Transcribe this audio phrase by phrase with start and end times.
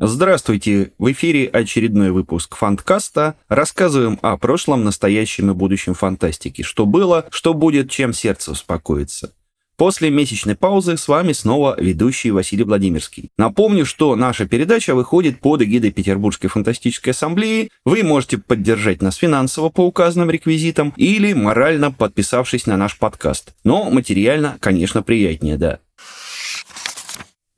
[0.00, 0.92] Здравствуйте!
[0.96, 3.34] В эфире очередной выпуск Фанткаста.
[3.48, 6.62] Рассказываем о прошлом, настоящем и будущем фантастики.
[6.62, 9.32] Что было, что будет, чем сердце успокоится.
[9.76, 13.32] После месячной паузы с вами снова ведущий Василий Владимирский.
[13.36, 17.68] Напомню, что наша передача выходит под эгидой Петербургской фантастической ассамблеи.
[17.84, 23.52] Вы можете поддержать нас финансово по указанным реквизитам или морально подписавшись на наш подкаст.
[23.64, 25.80] Но материально, конечно, приятнее, да.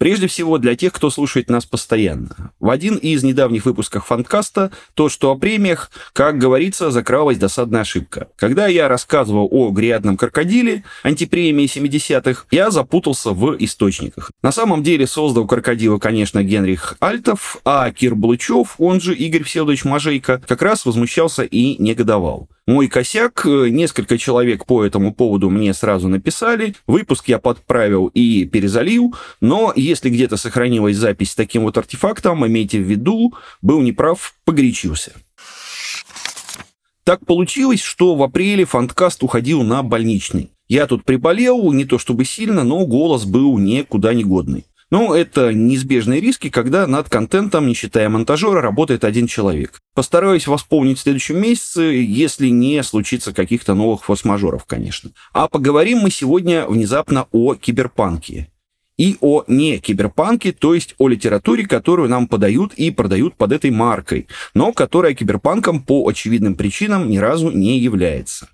[0.00, 2.52] Прежде всего для тех, кто слушает нас постоянно.
[2.58, 8.28] В один из недавних выпусков фанкаста то, что о премиях, как говорится, закралась досадная ошибка.
[8.36, 14.30] Когда я рассказывал о гриадном крокодиле, антипремии 70-х, я запутался в источниках.
[14.42, 19.84] На самом деле создал крокодила, конечно, Генрих Альтов, а Кир Блычев, он же Игорь Всеволодович
[19.84, 22.48] Мажейко, как раз возмущался и негодовал.
[22.70, 28.44] Мой косяк, э, несколько человек по этому поводу мне сразу написали, выпуск я подправил и
[28.44, 34.34] перезалил, но если где-то сохранилась запись с таким вот артефактом, имейте в виду, был неправ,
[34.44, 35.14] погорячился.
[37.02, 40.52] Так получилось, что в апреле фанткаст уходил на больничный.
[40.68, 44.64] Я тут приболел, не то чтобы сильно, но голос был никуда не годный.
[44.90, 49.78] Ну, это неизбежные риски, когда над контентом, не считая монтажера, работает один человек.
[49.94, 55.10] Постараюсь восполнить в следующем месяце, если не случится каких-то новых форс-мажоров, конечно.
[55.32, 58.50] А поговорим мы сегодня внезапно о киберпанке
[58.98, 63.70] и о не киберпанке, то есть о литературе, которую нам подают и продают под этой
[63.70, 68.48] маркой, но которая киберпанком по очевидным причинам ни разу не является.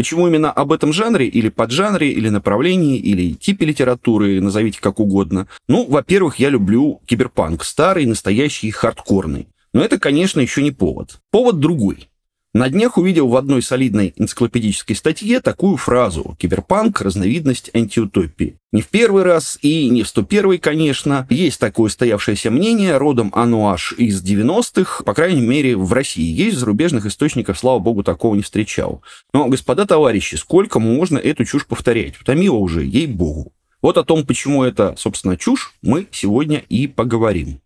[0.00, 5.46] Почему именно об этом жанре или поджанре, или направлении, или типе литературы, назовите как угодно?
[5.68, 9.48] Ну, во-первых, я люблю киберпанк, старый, настоящий хардкорный.
[9.74, 11.20] Но это, конечно, еще не повод.
[11.30, 12.08] Повод другой.
[12.52, 18.56] На днях увидел в одной солидной энциклопедической статье такую фразу «Киберпанк– разновидность антиутопии».
[18.72, 21.28] Не в первый раз и не в 101 конечно.
[21.30, 26.24] Есть такое стоявшееся мнение, родом оно аж из 90-х, по крайней мере, в России.
[26.24, 29.00] Есть зарубежных источников, слава богу, такого не встречал.
[29.32, 32.20] Но, господа товарищи, сколько можно эту чушь повторять?
[32.20, 33.52] Утомило уже, ей-богу.
[33.80, 37.60] Вот о том, почему это, собственно, чушь, мы сегодня и поговорим.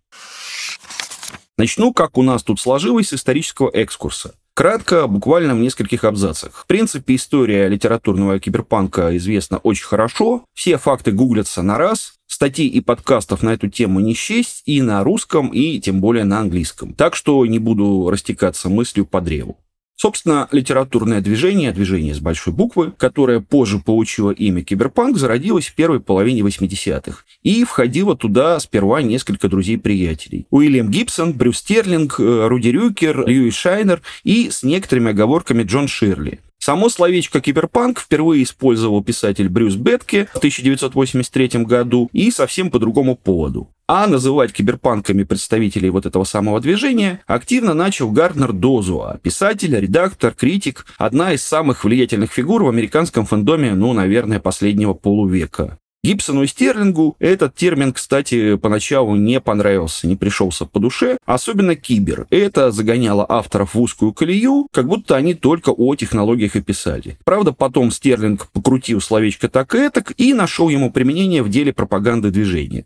[1.57, 4.35] Начну, как у нас тут сложилось, с исторического экскурса.
[4.55, 6.53] Кратко, буквально в нескольких абзацах.
[6.55, 10.45] В принципе, история литературного киберпанка известна очень хорошо.
[10.55, 12.15] Все факты гуглятся на раз.
[12.29, 16.39] Статей и подкастов на эту тему не счесть и на русском, и тем более на
[16.39, 16.95] английском.
[16.95, 19.59] Так что не буду растекаться мыслью по древу.
[19.97, 26.01] Собственно, литературное движение, движение с большой буквы, которое позже получило имя киберпанк, зародилось в первой
[26.01, 27.25] половине 80-х.
[27.43, 30.47] И входило туда сперва несколько друзей-приятелей.
[30.51, 36.41] Уильям Гибсон, Брюс Стерлинг, э, Руди Рюкер, Льюис Шайнер и с некоторыми оговорками Джон Ширли.
[36.65, 43.17] Само словечко «киберпанк» впервые использовал писатель Брюс Бетке в 1983 году и совсем по другому
[43.17, 43.69] поводу.
[43.87, 50.87] А называть киберпанками представителей вот этого самого движения активно начал Гарднер Дозуа, писатель, редактор, критик,
[50.97, 55.79] одна из самых влиятельных фигур в американском фэндоме, ну, наверное, последнего полувека.
[56.05, 62.27] Гибсону и Стерлингу этот термин, кстати, поначалу не понравился, не пришелся по душе, особенно кибер.
[62.29, 67.17] Это загоняло авторов в узкую колею, как будто они только о технологиях и писали.
[67.25, 72.31] Правда, потом Стерлинг покрутил словечко так и этак и нашел ему применение в деле пропаганды
[72.31, 72.85] движения.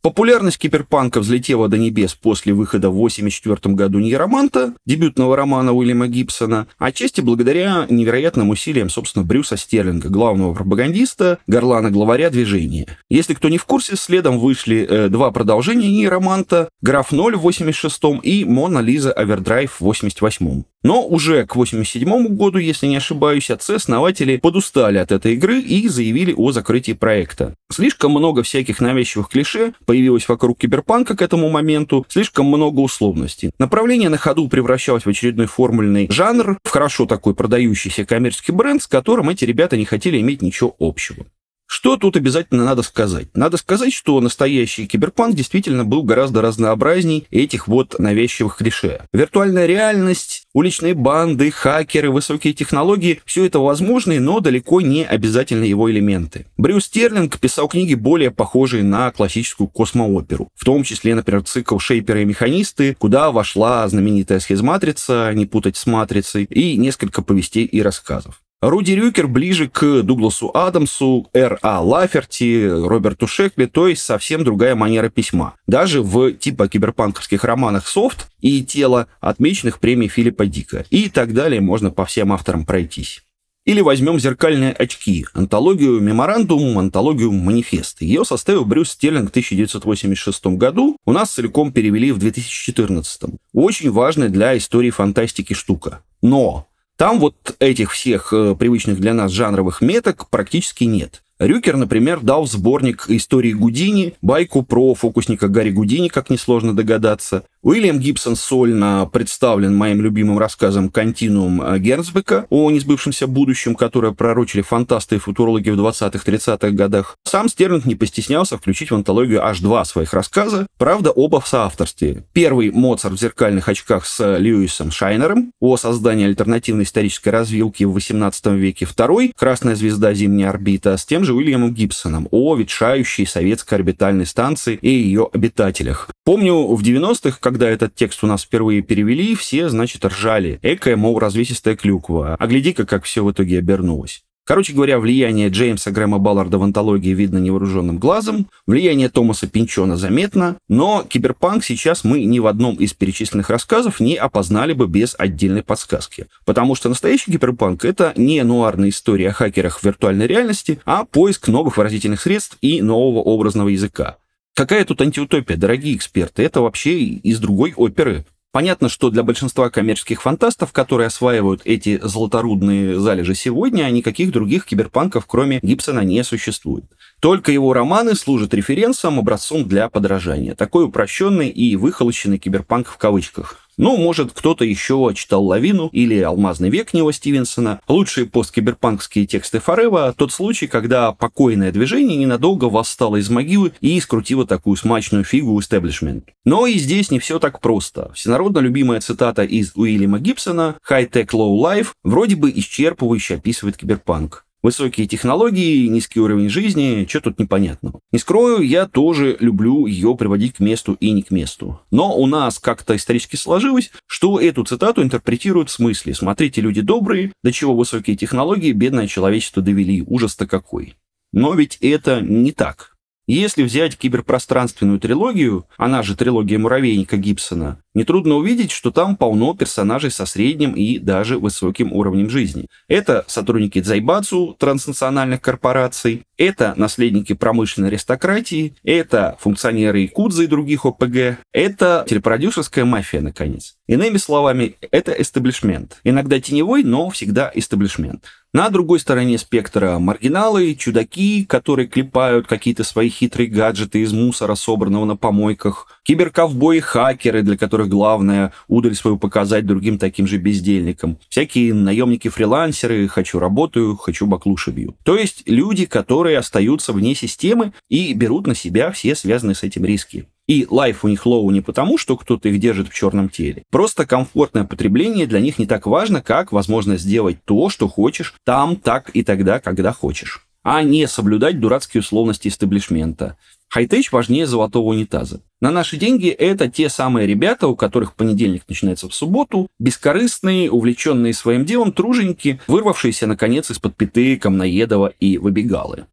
[0.00, 6.68] Популярность киберпанка взлетела до небес после выхода в 1984 году «Нейроманта», дебютного романа Уильяма Гибсона,
[6.78, 12.86] отчасти благодаря невероятным усилиям, собственно, Брюса Стерлинга, главного пропагандиста, горлана-главаря движения.
[13.10, 18.18] Если кто не в курсе, следом вышли э, два продолжения «Нейроманта», «Граф 0» в 86-м
[18.18, 20.64] и «Мона Лиза Овердрайв» в 88-м.
[20.84, 26.32] Но уже к 1987 году, если не ошибаюсь, отцы-основатели подустали от этой игры и заявили
[26.36, 27.54] о закрытии проекта.
[27.70, 33.52] Слишком много всяких навязчивых клише появилось вокруг киберпанка к этому моменту, слишком много условностей.
[33.58, 38.86] Направление на ходу превращалось в очередной формульный жанр, в хорошо такой продающийся коммерческий бренд, с
[38.86, 41.24] которым эти ребята не хотели иметь ничего общего.
[41.70, 43.28] Что тут обязательно надо сказать?
[43.34, 49.02] Надо сказать, что настоящий киберпанк действительно был гораздо разнообразней этих вот навязчивых клише.
[49.12, 55.90] Виртуальная реальность, уличные банды, хакеры, высокие технологии– все это возможные, но далеко не обязательно его
[55.90, 56.46] элементы.
[56.56, 62.22] Брюс Стерлинг писал книги более похожие на классическую космооперу, в том числе, например, цикл «Шейперы
[62.22, 68.40] и механисты», куда вошла знаменитая схизматрица, не путать с матрицей, и несколько повестей и рассказов.
[68.60, 71.60] Руди Рюкер ближе к Дугласу Адамсу, Р.
[71.62, 71.80] А.
[71.80, 75.54] Лаферти, Роберту Шекли, то есть совсем другая манера письма.
[75.68, 80.84] Даже в типа киберпанковских романах «Софт» и «Тело», отмеченных премией Филиппа Дика.
[80.90, 83.22] И так далее можно по всем авторам пройтись.
[83.64, 88.00] Или возьмем «Зеркальные очки»— антологию «Меморандум», антологию «Манифест».
[88.00, 93.38] Ее составил Брюс Стерлинг в 1986 году, у нас целиком перевели в 2014.
[93.52, 96.02] Очень важная для истории фантастики штука.
[96.22, 96.67] Но
[96.98, 101.22] там вот этих всех э, привычных для нас жанровых меток практически нет.
[101.38, 107.44] Рюкер, например, дал в сборник истории Гудини байку про фокусника Гарри Гудини, как несложно догадаться.
[107.60, 115.16] Уильям Гибсон сольно представлен моим любимым рассказом «Континуум» Герцбека о несбывшемся будущем, которое пророчили фантасты
[115.16, 117.16] и футурологи в 20-30-х годах.
[117.24, 122.24] Сам Стерлинг не постеснялся включить в антологию аж два своих рассказа, правда, оба в соавторстве.
[122.32, 128.56] Первый «Моцарт в зеркальных очках» с Льюисом Шайнером о создании альтернативной исторической развилки в XVIII
[128.56, 128.86] веке.
[128.86, 130.14] Второй «Красная звезда.
[130.14, 136.08] Зимняя орбита» с тем же Уильямом Гибсоном о ветшающей советской орбитальной станции и ее обитателях.
[136.24, 140.58] Помню, в 90-х, когда этот текст у нас впервые перевели, все, значит, ржали.
[140.60, 142.36] Экая, мол, развесистая клюква.
[142.38, 144.22] А гляди-ка, как все в итоге обернулось.
[144.44, 150.56] Короче говоря, влияние Джеймса Грэма Балларда в антологии видно невооруженным глазом, влияние Томаса Пинчона заметно,
[150.68, 155.62] но киберпанк сейчас мы ни в одном из перечисленных рассказов не опознали бы без отдельной
[155.62, 156.26] подсказки.
[156.44, 161.48] Потому что настоящий киберпанк— это не нуарная история о хакерах в виртуальной реальности, а поиск
[161.48, 164.18] новых выразительных средств и нового образного языка.
[164.58, 166.42] Какая тут антиутопия, дорогие эксперты?
[166.42, 168.24] Это вообще из другой оперы.
[168.50, 175.26] Понятно, что для большинства коммерческих фантастов, которые осваивают эти золоторудные залежи сегодня, никаких других киберпанков,
[175.26, 176.86] кроме Гибсона, не существует.
[177.20, 180.56] Только его романы служат референсом, образцом для подражания.
[180.56, 183.67] Такой упрощенный и выхолощенный киберпанк в кавычках.
[183.78, 187.80] Ну, может, кто-то еще читал «Лавину» или «Алмазный век» Нила Стивенсона.
[187.86, 194.44] Лучшие посткиберпанкские тексты Форева— тот случай, когда покойное движение ненадолго восстало из могилы и скрутило
[194.44, 196.24] такую смачную фигу истеблишмент.
[196.44, 198.10] Но и здесь не все так просто.
[198.14, 204.44] Всенародно любимая цитата из Уильяма Гибсона «High Tech Low Life» вроде бы исчерпывающе описывает киберпанк.
[204.60, 208.00] Высокие технологии, низкий уровень жизни, что тут непонятного.
[208.10, 211.80] Не скрою, я тоже люблю ее приводить к месту и не к месту.
[211.92, 217.32] Но у нас как-то исторически сложилось, что эту цитату интерпретируют в смысле «смотрите, люди добрые,
[217.44, 220.96] до чего высокие технологии бедное человечество довели, ужас-то какой».
[221.32, 222.96] Но ведь это не так.
[223.28, 230.10] Если взять киберпространственную трилогию, она же трилогия муравейника Гибсона, нетрудно увидеть, что там полно персонажей
[230.10, 232.68] со средним и даже высоким уровнем жизни.
[232.86, 241.38] Это сотрудники Дзайбацу, транснациональных корпораций, это наследники промышленной аристократии, это функционеры Якудзы и других ОПГ,
[241.52, 243.76] это телепродюсерская мафия, наконец.
[243.88, 245.98] Иными словами, это эстаблишмент.
[246.04, 248.24] Иногда теневой, но всегда эстаблишмент.
[248.54, 255.04] На другой стороне спектра маргиналы, чудаки, которые клепают какие-то свои хитрые гаджеты из мусора, собранного
[255.04, 263.08] на помойках, киберковбои-хакеры, для которых главное удаль свою показать другим таким же бездельникам, всякие наемники-фрилансеры,
[263.08, 264.96] хочу работаю, хочу баклуши бью.
[265.04, 269.84] То есть люди, которые остаются вне системы и берут на себя все связанные с этим
[269.84, 270.26] риски.
[270.46, 273.64] И life у них low не потому, что кто-то их держит в черном теле.
[273.70, 278.76] Просто комфортное потребление для них не так важно, как возможность сделать то, что хочешь, там,
[278.76, 280.46] так и тогда, когда хочешь.
[280.62, 283.36] А не соблюдать дурацкие условности истеблишмента.
[283.70, 285.42] Хай-теч важнее золотого унитаза.
[285.60, 291.34] На наши деньги это те самые ребята, у которых понедельник начинается в субботу, бескорыстные, увлеченные
[291.34, 296.06] своим делом труженики, вырвавшиеся, наконец, из-под пяты Камноедова и Выбегалы.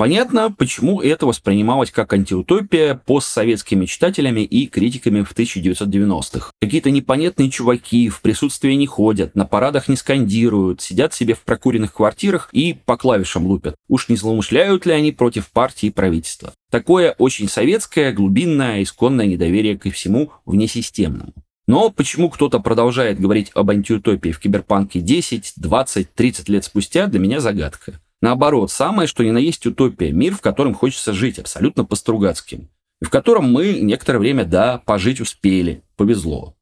[0.00, 6.52] Понятно, почему это воспринималось как антиутопия постсоветскими читателями и критиками в 1990-х.
[6.58, 11.92] Какие-то непонятные чуваки в присутствии не ходят, на парадах не скандируют, сидят себе в прокуренных
[11.92, 13.74] квартирах и по клавишам лупят.
[13.90, 16.54] Уж не злоумышляют ли они против партии и правительства?
[16.70, 21.34] Такое очень советское, глубинное, исконное недоверие ко всему внесистемному.
[21.66, 27.20] Но почему кто-то продолжает говорить об антиутопии в киберпанке 10, 20, 30 лет спустя, для
[27.20, 28.00] меня загадка.
[28.20, 32.68] Наоборот, самое, что ни на есть утопия, мир, в котором хочется жить, абсолютно по-стругацки.
[33.00, 36.54] В котором мы некоторое время, да, пожить успели, повезло.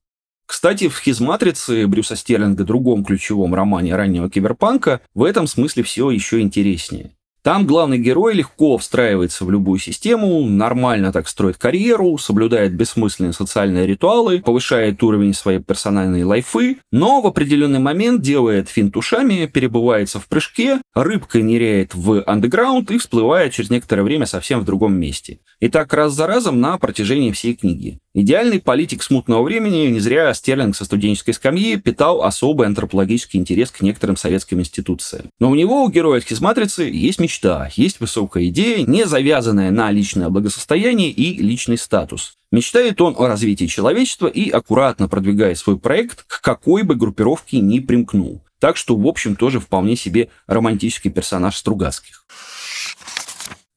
[0.46, 6.40] Кстати, в «Хизматрице» Брюса Стерлинга, другом ключевом романе раннего киберпанка, в этом смысле все еще
[6.40, 7.10] интереснее.
[7.48, 13.86] Там главный герой легко встраивается в любую систему, нормально так строит карьеру, соблюдает бессмысленные социальные
[13.86, 20.28] ритуалы, повышает уровень своей персональной лайфы, но в определенный момент делает финт ушами, перебывается в
[20.28, 25.38] прыжке, рыбкой ныряет в андеграунд и всплывает через некоторое время совсем в другом месте.
[25.58, 27.98] И так раз за разом на протяжении всей книги.
[28.20, 33.80] Идеальный политик смутного времени, не зря Стерлинг со студенческой скамьи питал особый антропологический интерес к
[33.80, 35.30] некоторым советским институциям.
[35.38, 40.30] Но у него, у героя «Схизматрицы», есть мечта, есть высокая идея, не завязанная на личное
[40.30, 42.32] благосостояние и личный статус.
[42.50, 47.78] Мечтает он о развитии человечества и аккуратно продвигает свой проект к какой бы группировке ни
[47.78, 48.42] примкнул.
[48.58, 52.24] Так что, в общем, тоже вполне себе романтический персонаж Стругацких.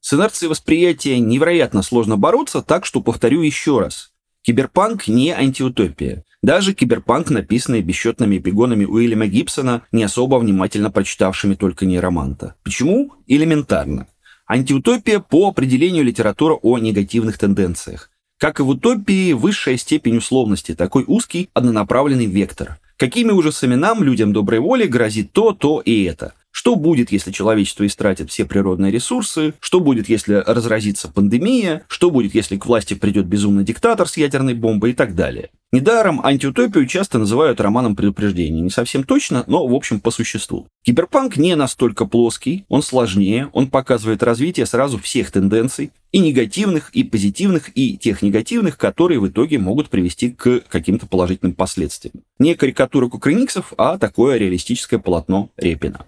[0.00, 4.11] С инерцией восприятия невероятно сложно бороться, так что повторю еще раз.
[4.44, 6.24] Киберпанк не антиутопия.
[6.42, 12.56] Даже киберпанк, написанный бесчетными эпигонами Уильяма Гибсона, не особо внимательно прочитавшими только нейроманта.
[12.64, 13.12] Почему?
[13.28, 14.08] Элементарно.
[14.48, 18.10] Антиутопия по определению литература о негативных тенденциях.
[18.36, 22.80] Как и в утопии, высшая степень условности, такой узкий однонаправленный вектор.
[22.96, 27.86] Какими ужасами нам, людям доброй воли, грозит то, то и это– что будет, если человечество
[27.86, 29.54] истратит все природные ресурсы?
[29.58, 31.82] Что будет, если разразится пандемия?
[31.88, 35.48] Что будет, если к власти придет безумный диктатор с ядерной бомбой и так далее?
[35.72, 38.60] Недаром антиутопию часто называют романом предупреждения.
[38.60, 40.66] Не совсем точно, но, в общем, по существу.
[40.84, 47.04] Киберпанк не настолько плоский, он сложнее, он показывает развитие сразу всех тенденций, и негативных, и
[47.04, 52.22] позитивных, и тех негативных, которые в итоге могут привести к каким-то положительным последствиям.
[52.38, 56.04] Не карикатура кукрыниксов, а такое реалистическое полотно Репина.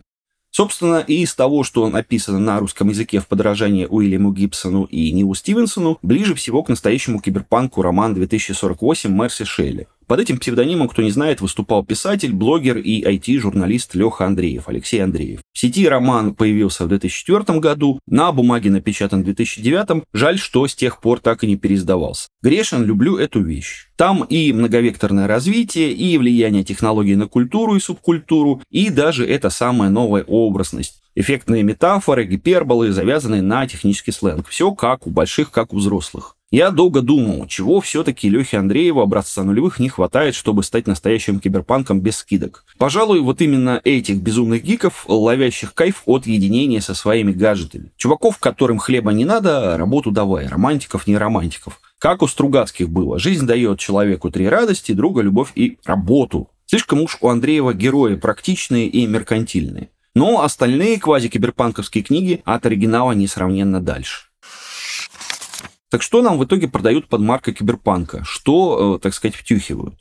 [0.57, 5.35] Собственно, и из того, что написано на русском языке в подражании Уильяму Гибсону и Нилу
[5.35, 9.89] Стивенсону, ближе всего к настоящему киберпанку роман 2048 Мерси Шелли.
[10.07, 15.41] Под этим псевдонимом, кто не знает, выступал писатель, блогер и IT-журналист Леха Андреев, Алексей Андреев.
[15.53, 20.75] В сети роман появился в 2004 году, на бумаге напечатан в 2009, жаль, что с
[20.75, 22.29] тех пор так и не переиздавался.
[22.43, 23.89] Грешен, люблю эту вещь.
[23.97, 29.89] Там и многовекторное развитие, и влияние технологий на культуру и субкультуру, и даже эта самая
[29.89, 31.01] новая образность.
[31.17, 34.49] Эффектные метафоры, гиперболы, завязанные на технический сленг.
[34.49, 36.37] Все как у больших, как у взрослых.
[36.55, 42.01] Я долго думал, чего все-таки Лехе Андрееву образца нулевых не хватает, чтобы стать настоящим киберпанком
[42.01, 42.65] без скидок.
[42.79, 47.91] Пожалуй, вот именно этих безумных гиков, ловящих кайф от единения со своими гаджетами.
[47.97, 50.47] Чуваков, которым хлеба не надо, работу давай.
[50.47, 51.81] Романтиков, не романтиков.
[51.99, 53.19] Как у Стругацких было.
[53.19, 56.51] Жизнь дает человеку три радости, друга, любовь и работу.
[56.67, 59.89] Слишком уж у Андреева герои практичные и меркантильные.
[60.15, 64.29] Но остальные квазикиберпанковские книги от оригинала несравненно дальше.
[65.95, 68.25] Так что нам в итоге продают под маркой киберпанка?
[68.25, 69.95] Что, э, так сказать, втюхивают?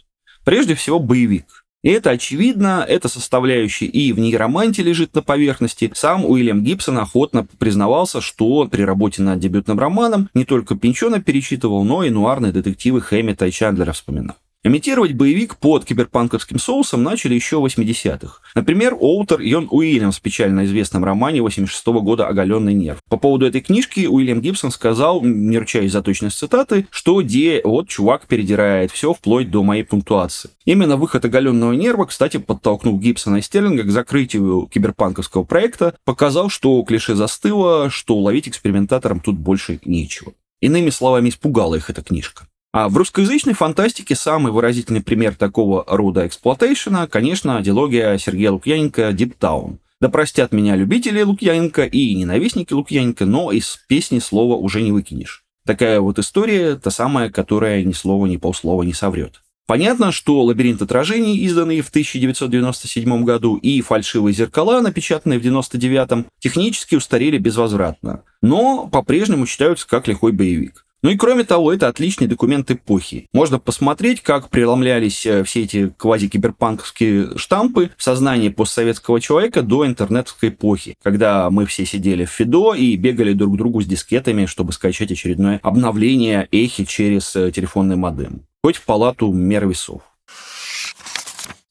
[0.43, 1.45] Прежде всего, боевик.
[1.83, 5.91] И это очевидно, это составляющая и в нейроманте лежит на поверхности.
[5.93, 11.83] Сам Уильям Гибсон охотно признавался, что при работе над дебютным романом не только Пинчона перечитывал,
[11.83, 14.37] но и нуарные детективы Хэммета и Чандлера вспоминал.
[14.65, 18.39] Имитировать боевик под киберпанковским соусом начали еще в 80-х.
[18.55, 22.99] Например, Оутер Йон Уильямс в печально известном романе 86 -го года «Оголенный нерв».
[23.09, 27.89] По поводу этой книжки Уильям Гибсон сказал, не ручаясь за точность цитаты, что где вот
[27.89, 30.51] чувак передирает все вплоть до моей пунктуации.
[30.63, 36.81] Именно выход «Оголенного нерва», кстати, подтолкнул Гибсона и Стерлинга к закрытию киберпанковского проекта, показал, что
[36.83, 40.31] клише застыло, что уловить экспериментаторам тут больше нечего.
[40.61, 42.47] Иными словами, испугала их эта книжка.
[42.73, 49.37] А в русскоязычной фантастике самый выразительный пример такого рода эксплуатейшена, конечно, диалогия Сергея Лукьяненко «Deep
[49.39, 49.77] Town».
[50.01, 55.43] Да простят меня любители Лукьяненко и ненавистники Лукьяненко, но из песни слова уже не выкинешь.
[55.67, 59.43] Такая вот история, та самая, которая ни слова, ни полслова не соврет.
[59.67, 66.95] Понятно, что «Лабиринт отражений», изданный в 1997 году, и «Фальшивые зеркала», напечатанные в 1999, технически
[66.95, 70.85] устарели безвозвратно, но по-прежнему считаются как лихой боевик.
[71.03, 73.27] Ну и кроме того, это отличный документ эпохи.
[73.33, 80.47] Можно посмотреть, как преломлялись э, все эти квазикиберпанковские штампы в сознании постсоветского человека до интернетской
[80.47, 84.71] эпохи, когда мы все сидели в Фидо и бегали друг к другу с дискетами, чтобы
[84.71, 88.45] скачать очередное обновление эхи через э, телефонный модем.
[88.63, 90.03] Хоть в палату мер весов.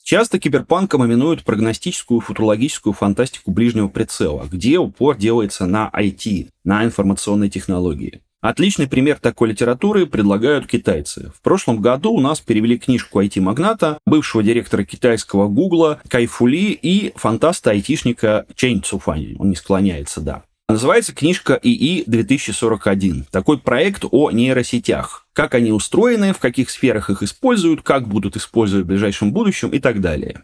[0.05, 7.49] Часто киберпанком именуют прогностическую футурологическую фантастику ближнего прицела, где упор делается на IT, на информационные
[7.49, 8.21] технологии.
[8.43, 11.31] Отличный пример такой литературы предлагают китайцы.
[11.33, 18.47] В прошлом году у нас перевели книжку IT-магната, бывшего директора китайского Гугла Кайфули и фантаста-айтишника
[18.57, 19.37] Чэнь Цуфань.
[19.39, 20.43] Он не склоняется, да.
[20.69, 23.27] Называется книжка ИИ 2041.
[23.31, 25.29] Такой проект о нейросетях.
[25.35, 29.79] Как они устроены, в каких сферах их используют, как будут использовать в ближайшем будущем и
[29.79, 30.43] так далее.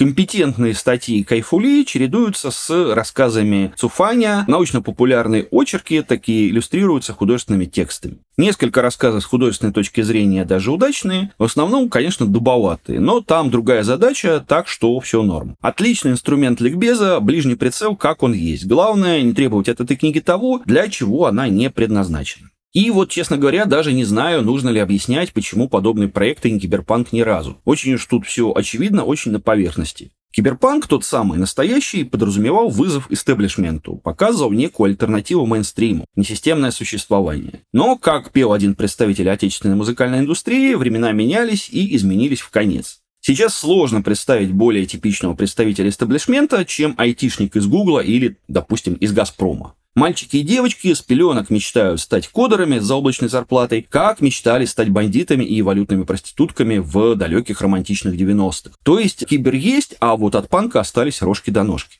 [0.00, 8.16] Компетентные статьи Кайфули чередуются с рассказами Цуфаня, научно-популярные очерки такие иллюстрируются художественными текстами.
[8.38, 13.82] Несколько рассказов с художественной точки зрения даже удачные, в основном, конечно, дубоватые, но там другая
[13.82, 15.56] задача, так что все норм.
[15.60, 18.66] Отличный инструмент ликбеза, ближний прицел, как он есть.
[18.66, 22.49] Главное, не требовать от этой книги того, для чего она не предназначена.
[22.72, 27.12] И вот, честно говоря, даже не знаю, нужно ли объяснять, почему подобные проекты не киберпанк
[27.12, 27.58] ни разу.
[27.64, 30.12] Очень уж тут все очевидно, очень на поверхности.
[30.32, 37.62] Киберпанк, тот самый настоящий, подразумевал вызов истеблишменту, показывал некую альтернативу мейнстриму, несистемное существование.
[37.72, 43.00] Но, как пел один представитель отечественной музыкальной индустрии, времена менялись и изменились в конец.
[43.20, 49.74] Сейчас сложно представить более типичного представителя эстаблишмента, чем айтишник из Гугла или, допустим, из Газпрома.
[49.96, 55.44] Мальчики и девочки с пеленок мечтают стать кодерами с заоблачной зарплатой, как мечтали стать бандитами
[55.44, 58.76] и валютными проститутками в далеких романтичных 90-х.
[58.84, 61.98] То есть кибер есть, а вот от панка остались рожки до ножки.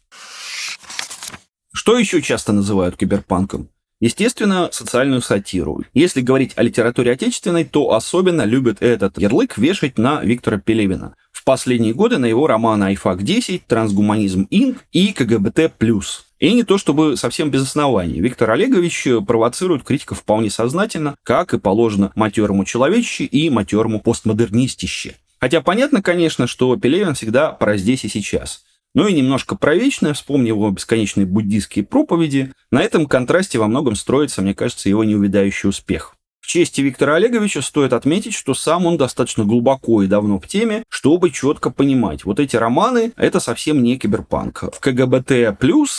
[1.73, 3.71] Что еще часто называют киберпанком?
[4.01, 5.83] Естественно, социальную сатиру.
[5.93, 11.17] Если говорить о литературе отечественной, то особенно любят этот ярлык вешать на Виктора Пелевина.
[11.33, 15.73] В последние годы на его романы «Айфак-10», «Трансгуманизм Инк» и «КГБТ+.»
[16.41, 18.21] И не то чтобы совсем без оснований.
[18.21, 25.17] Виктор Олегович провоцирует критиков вполне сознательно, как и положено матерому человечище и матерому постмодернистище.
[25.39, 30.15] Хотя понятно, конечно, что Пелевин всегда про здесь и сейчас– ну и немножко про вечное,
[30.15, 32.53] вспомни его бесконечные буддийские проповеди.
[32.73, 36.17] На этом контрасте во многом строится, мне кажется, его неувидающий успех
[36.51, 41.31] чести Виктора Олеговича стоит отметить, что сам он достаточно глубоко и давно в теме, чтобы
[41.31, 44.65] четко понимать, вот эти романы— это совсем не киберпанк.
[44.75, 45.57] В КГБТ+,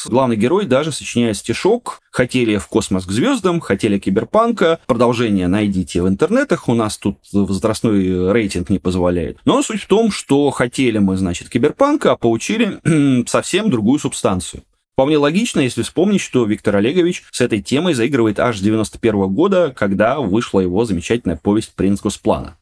[0.10, 6.10] главный герой даже сочиняет стишок «Хотели в космос к звездам, хотели киберпанка, продолжение найдите в
[6.10, 9.38] интернетах, у нас тут возрастной рейтинг не позволяет».
[9.46, 14.64] Но суть в том, что хотели мы, значит, киберпанка, а получили совсем другую субстанцию.
[14.94, 19.74] Вполне логично, если вспомнить, что Виктор Олегович с этой темой заигрывает аж с 91 года,
[19.76, 22.58] когда вышла его замечательная повесть «Принц Госплана».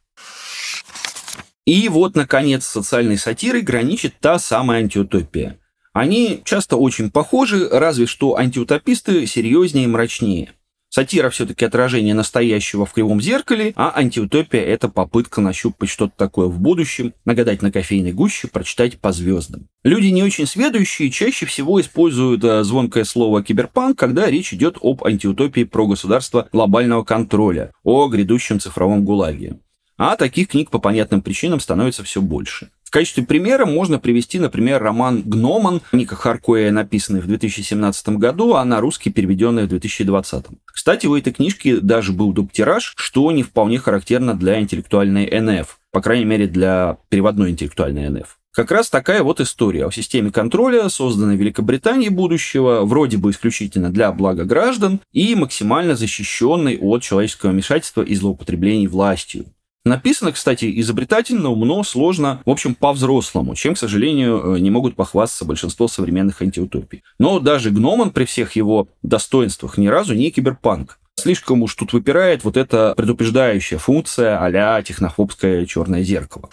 [1.65, 5.59] И вот, наконец, социальной сатирой граничит та самая антиутопия.
[5.93, 10.53] Они часто очень похожи, разве что антиутописты серьезнее и мрачнее.
[10.89, 16.59] Сатира все-таки отражение настоящего в кривом зеркале, а антиутопия— это попытка нащупать что-то такое в
[16.59, 19.67] будущем, нагадать на кофейной гуще, прочитать по звездам.
[19.83, 25.03] Люди не очень сведущие чаще всего используют э, звонкое слово «киберпанк», когда речь идет об
[25.05, 29.59] антиутопии про государство глобального контроля, о грядущем цифровом гулаге.
[29.97, 32.71] А таких книг по понятным причинам становится все больше.
[32.89, 38.65] В качестве примера можно привести, например, роман «Гноман» Ника Харкуэя, написанный в 2017 году, а
[38.65, 40.45] на русский переведенный в 2020.
[40.65, 46.01] Кстати, у этой книжки даже был дуб-тираж, что не вполне характерно для интеллектуальной НФ, по
[46.01, 48.39] крайней мере, для переводной интеллектуальной НФ.
[48.53, 53.91] Как раз такая вот история о системе контроля, созданной в Великобритании будущего, вроде бы исключительно
[53.91, 59.45] для блага граждан и максимально защищенной от человеческого вмешательства и злоупотреблений властью.
[59.89, 65.45] Написано, кстати, изобретательно, умно, сложно, в общем, по-взрослому, чем, к сожалению, э, не могут похвастаться
[65.45, 67.01] большинство современных антиутопий.
[67.17, 70.99] Но даже Гноман при всех его достоинствах ни разу не киберпанк.
[71.15, 76.51] Слишком уж тут выпирает вот эта предупреждающая функция а технофобское черное зеркало.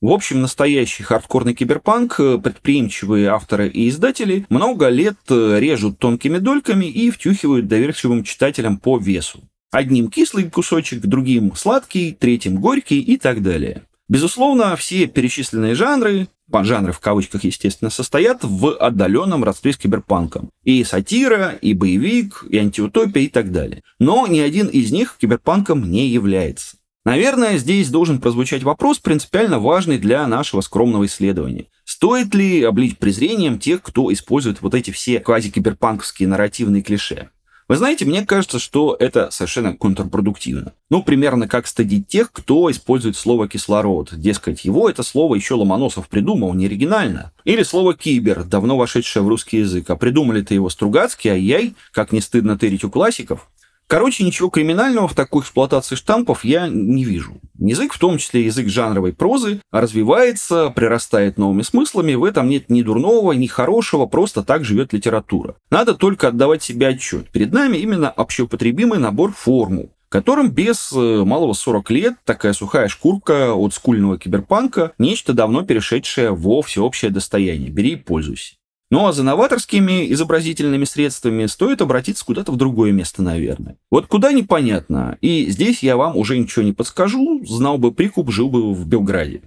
[0.00, 6.38] В общем, настоящий хардкорный киберпанк, э, предприимчивые авторы и издатели много лет э, режут тонкими
[6.38, 9.42] дольками и втюхивают доверчивым читателям по весу.
[9.70, 13.82] Одним кислый кусочек, другим сладкий, третьим горький и так далее.
[14.08, 20.48] Безусловно, все перечисленные жанры, жанры в кавычках, естественно, состоят в отдаленном родстве с киберпанком.
[20.64, 23.82] И сатира, и боевик, и антиутопия и так далее.
[23.98, 26.76] Но ни один из них киберпанком не является.
[27.04, 31.66] Наверное, здесь должен прозвучать вопрос, принципиально важный для нашего скромного исследования.
[31.84, 37.30] Стоит ли облить презрением тех, кто использует вот эти все квазикиберпанковские нарративные клише?
[37.68, 40.72] Вы знаете, мне кажется, что это совершенно контрпродуктивно.
[40.88, 44.08] Ну, примерно как стыдить тех, кто использует слово «кислород».
[44.12, 47.32] Дескать, его это слово еще Ломоносов придумал, не оригинально.
[47.44, 49.90] Или слово «кибер», давно вошедшее в русский язык.
[49.90, 53.48] А придумали-то его Стругацкий, ай-яй, как не стыдно тырить у классиков.
[53.88, 57.40] Короче, ничего криминального в такой эксплуатации штампов я не вижу.
[57.58, 62.82] Язык, в том числе язык жанровой прозы, развивается, прирастает новыми смыслами, в этом нет ни
[62.82, 65.56] дурного, ни хорошего, просто так живет литература.
[65.70, 67.30] Надо только отдавать себе отчет.
[67.30, 73.54] Перед нами именно общеупотребимый набор формул, которым без э, малого 40 лет такая сухая шкурка
[73.54, 77.70] от скульного киберпанка, нечто давно перешедшее во всеобщее достояние.
[77.70, 78.57] Бери и пользуйся.
[78.90, 83.76] Ну а за новаторскими изобразительными средствами стоит обратиться куда-то в другое место, наверное.
[83.90, 85.18] Вот куда непонятно.
[85.20, 87.44] И здесь я вам уже ничего не подскажу.
[87.44, 89.42] Знал бы прикуп, жил бы в Белграде.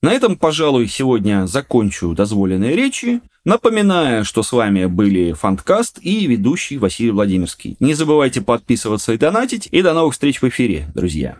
[0.00, 3.20] На этом, пожалуй, сегодня закончу дозволенные речи.
[3.44, 7.76] Напоминаю, что с вами были Фанткаст и ведущий Василий Владимирский.
[7.80, 9.68] Не забывайте подписываться и донатить.
[9.72, 11.38] И до новых встреч в эфире, друзья.